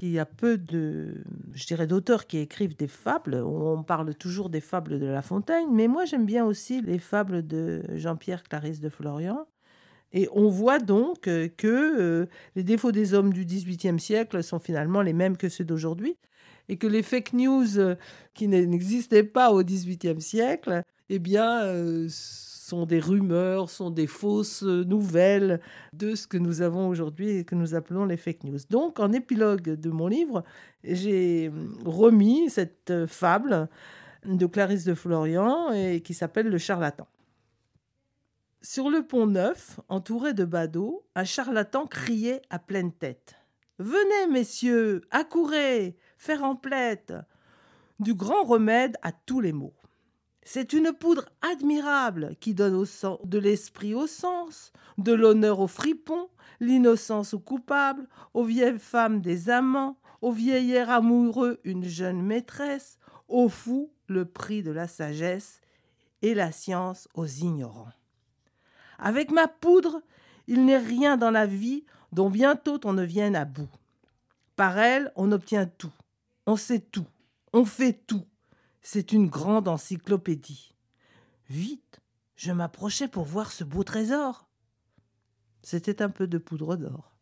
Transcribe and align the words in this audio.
Il 0.00 0.10
y 0.10 0.18
a 0.18 0.26
peu 0.26 0.58
de, 0.58 1.24
je 1.54 1.66
dirais, 1.66 1.86
d'auteurs 1.86 2.26
qui 2.26 2.38
écrivent 2.38 2.76
des 2.76 2.88
fables. 2.88 3.34
On 3.36 3.82
parle 3.82 4.14
toujours 4.14 4.50
des 4.50 4.60
fables 4.60 4.98
de 4.98 5.06
La 5.06 5.22
Fontaine, 5.22 5.68
mais 5.72 5.88
moi 5.88 6.04
j'aime 6.04 6.26
bien 6.26 6.44
aussi 6.44 6.82
les 6.82 6.98
fables 6.98 7.46
de 7.46 7.82
Jean-Pierre 7.94 8.42
Clarisse 8.42 8.80
de 8.80 8.88
Florian. 8.90 9.46
Et 10.12 10.28
on 10.32 10.48
voit 10.48 10.78
donc 10.78 11.28
euh, 11.28 11.48
que 11.56 11.66
euh, 11.66 12.26
les 12.54 12.62
défauts 12.62 12.92
des 12.92 13.14
hommes 13.14 13.32
du 13.32 13.44
XVIIIe 13.44 13.98
siècle 13.98 14.42
sont 14.42 14.58
finalement 14.58 15.02
les 15.02 15.12
mêmes 15.12 15.36
que 15.36 15.48
ceux 15.48 15.64
d'aujourd'hui, 15.64 16.16
et 16.68 16.76
que 16.76 16.86
les 16.86 17.02
fake 17.02 17.32
news 17.32 17.78
euh, 17.78 17.96
qui 18.34 18.48
n'existaient 18.48 19.24
pas 19.24 19.50
au 19.50 19.62
XVIIIe 19.62 20.20
siècle, 20.20 20.82
eh 21.08 21.18
bien, 21.18 21.62
sont 22.66 22.84
des 22.84 22.98
rumeurs, 22.98 23.70
sont 23.70 23.90
des 23.90 24.08
fausses 24.08 24.64
nouvelles 24.64 25.60
de 25.92 26.16
ce 26.16 26.26
que 26.26 26.36
nous 26.36 26.62
avons 26.62 26.88
aujourd'hui 26.88 27.28
et 27.30 27.44
que 27.44 27.54
nous 27.54 27.76
appelons 27.76 28.04
les 28.04 28.16
fake 28.16 28.42
news. 28.42 28.58
Donc, 28.70 28.98
en 28.98 29.12
épilogue 29.12 29.62
de 29.62 29.90
mon 29.90 30.08
livre, 30.08 30.42
j'ai 30.82 31.52
remis 31.84 32.50
cette 32.50 33.06
fable 33.06 33.68
de 34.24 34.46
Clarisse 34.46 34.82
de 34.82 34.94
Florian 34.94 35.72
et 35.72 36.00
qui 36.00 36.12
s'appelle 36.12 36.48
Le 36.48 36.58
charlatan. 36.58 37.06
Sur 38.62 38.90
le 38.90 39.06
pont 39.06 39.28
neuf, 39.28 39.78
entouré 39.88 40.34
de 40.34 40.44
badauds, 40.44 41.06
un 41.14 41.22
charlatan 41.22 41.86
criait 41.86 42.42
à 42.50 42.58
pleine 42.58 42.90
tête. 42.90 43.36
Venez, 43.78 44.32
messieurs, 44.32 45.02
accourez, 45.12 45.96
faire 46.18 46.42
emplette 46.42 47.14
du 48.00 48.14
grand 48.14 48.42
remède 48.42 48.96
à 49.02 49.12
tous 49.12 49.40
les 49.40 49.52
maux. 49.52 49.74
C'est 50.48 50.72
une 50.72 50.92
poudre 50.92 51.24
admirable 51.42 52.36
qui 52.38 52.54
donne 52.54 52.84
de 53.24 53.38
l'esprit 53.38 53.94
au 53.94 54.06
sens, 54.06 54.72
de 54.96 55.12
l'honneur 55.12 55.58
aux 55.58 55.66
fripons, 55.66 56.28
l'innocence 56.60 57.34
aux 57.34 57.40
coupables, 57.40 58.06
aux 58.32 58.44
vieilles 58.44 58.78
femmes 58.78 59.20
des 59.20 59.50
amants, 59.50 59.98
aux 60.22 60.30
vieillards 60.30 60.90
amoureux 60.90 61.58
une 61.64 61.82
jeune 61.82 62.22
maîtresse, 62.22 63.00
aux 63.26 63.48
fous 63.48 63.90
le 64.06 64.24
prix 64.24 64.62
de 64.62 64.70
la 64.70 64.86
sagesse 64.86 65.60
et 66.22 66.32
la 66.32 66.52
science 66.52 67.08
aux 67.14 67.26
ignorants. 67.26 67.92
Avec 69.00 69.32
ma 69.32 69.48
poudre, 69.48 70.00
il 70.46 70.64
n'est 70.64 70.78
rien 70.78 71.16
dans 71.16 71.32
la 71.32 71.46
vie 71.46 71.84
dont 72.12 72.30
bientôt 72.30 72.78
on 72.84 72.92
ne 72.92 73.04
vienne 73.04 73.34
à 73.34 73.44
bout. 73.44 73.68
Par 74.54 74.78
elle, 74.78 75.10
on 75.16 75.32
obtient 75.32 75.66
tout, 75.66 75.92
on 76.46 76.54
sait 76.54 76.78
tout, 76.78 77.08
on 77.52 77.64
fait 77.64 77.94
tout. 78.06 78.24
C'est 78.88 79.10
une 79.10 79.26
grande 79.26 79.66
encyclopédie. 79.66 80.72
Vite, 81.50 82.00
je 82.36 82.52
m'approchais 82.52 83.08
pour 83.08 83.24
voir 83.24 83.50
ce 83.50 83.64
beau 83.64 83.82
trésor. 83.82 84.48
C'était 85.64 86.02
un 86.02 86.08
peu 86.08 86.28
de 86.28 86.38
poudre 86.38 86.76
d'or. 86.76 87.15